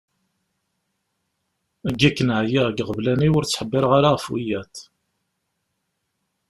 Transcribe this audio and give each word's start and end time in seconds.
Deg 1.87 2.01
wakken 2.03 2.29
ɛyiɣ 2.39 2.65
deg 2.69 2.77
yiɣeblan-iw, 2.79 3.33
ur 3.39 3.45
ttḥebbireɣ 3.45 3.91
ara 3.97 4.09
ɣef 4.15 4.25
wiyaḍ. 4.31 4.73